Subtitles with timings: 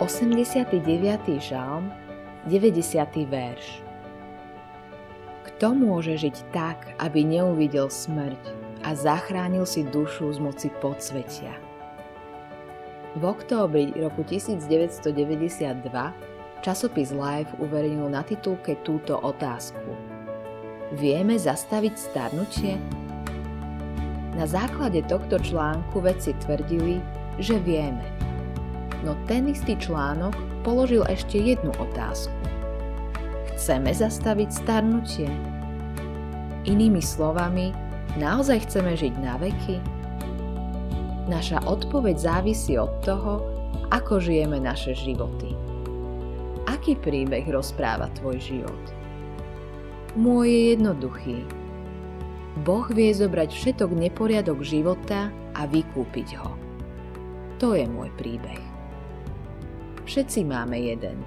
[0.00, 0.72] 89.
[1.44, 1.92] žalm,
[2.48, 3.04] 90.
[3.28, 3.84] verš.
[5.44, 8.40] Kto môže žiť tak, aby neuvidel smrť
[8.80, 11.52] a zachránil si dušu z moci podsvetia?
[13.12, 15.84] V októbri roku 1992
[16.64, 19.84] časopis Life uverejnil na titulke túto otázku.
[20.96, 22.80] Vieme zastaviť starnutie?
[24.32, 27.04] Na základe tohto článku vedci tvrdili,
[27.36, 28.08] že vieme–
[29.04, 30.36] no ten istý článok
[30.66, 32.34] položil ešte jednu otázku.
[33.56, 35.28] Chceme zastaviť starnutie?
[36.64, 37.72] Inými slovami,
[38.16, 39.76] naozaj chceme žiť na veky?
[41.28, 43.44] Naša odpoveď závisí od toho,
[43.92, 45.52] ako žijeme naše životy.
[46.66, 48.84] Aký príbeh rozpráva tvoj život?
[50.16, 51.38] Môj je jednoduchý.
[52.66, 56.50] Boh vie zobrať všetok neporiadok života a vykúpiť ho.
[57.62, 58.79] To je môj príbeh.
[60.08, 61.20] Všetci máme jeden.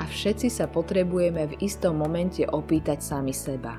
[0.00, 3.78] A všetci sa potrebujeme v istom momente opýtať sami seba.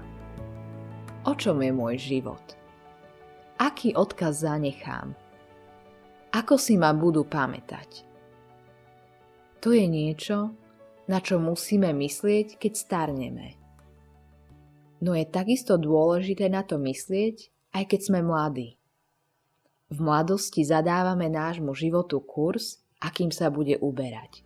[1.26, 2.44] O čom je môj život?
[3.58, 5.18] Aký odkaz zanechám?
[6.36, 8.06] Ako si ma budú pamätať?
[9.66, 10.54] To je niečo,
[11.10, 13.58] na čo musíme myslieť, keď starneme.
[15.02, 18.78] No je takisto dôležité na to myslieť, aj keď sme mladí.
[19.90, 24.46] V mladosti zadávame nášmu životu kurz, akým sa bude uberať.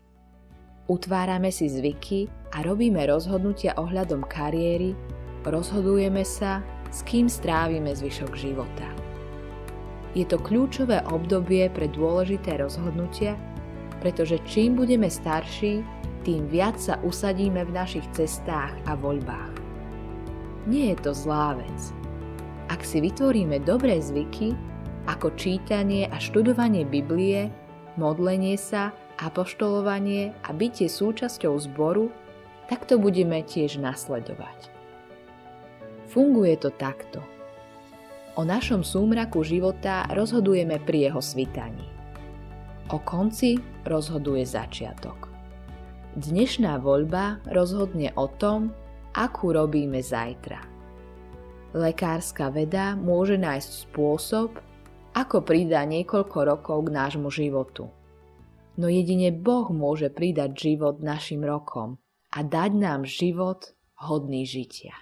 [0.89, 4.97] Utvárame si zvyky a robíme rozhodnutia ohľadom kariéry,
[5.45, 8.89] rozhodujeme sa, s kým strávime zvyšok života.
[10.17, 13.37] Je to kľúčové obdobie pre dôležité rozhodnutia,
[14.01, 15.85] pretože čím budeme starší,
[16.25, 19.53] tým viac sa usadíme v našich cestách a voľbách.
[20.65, 21.93] Nie je to zlá vec.
[22.73, 24.57] Ak si vytvoríme dobré zvyky,
[25.05, 27.53] ako čítanie a študovanie Biblie,
[27.99, 32.07] modlenie sa, apoštolovanie a bytie súčasťou zboru,
[32.71, 34.71] tak to budeme tiež nasledovať.
[36.07, 37.19] Funguje to takto.
[38.39, 41.83] O našom súmraku života rozhodujeme pri jeho svitaní.
[42.89, 45.27] O konci rozhoduje začiatok.
[46.15, 48.73] Dnešná voľba rozhodne o tom,
[49.13, 50.63] akú robíme zajtra.
[51.77, 54.57] Lekárska veda môže nájsť spôsob,
[55.19, 57.91] ako pridá niekoľko rokov k nášmu životu.
[58.79, 61.99] No jedine Boh môže pridať život našim rokom
[62.31, 64.95] a dať nám život hodný žitia.